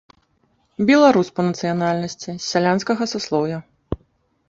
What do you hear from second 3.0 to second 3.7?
саслоўя.